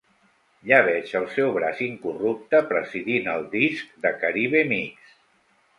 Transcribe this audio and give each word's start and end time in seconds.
Ja 0.69 0.77
veig 0.87 1.11
el 1.19 1.27
seu 1.33 1.51
braç 1.57 1.83
incorrupte 1.89 2.63
presidint 2.73 3.33
el 3.39 3.47
disc 3.55 3.95
de 4.07 4.15
"Caribe 4.25 4.69
Mix". 4.75 5.19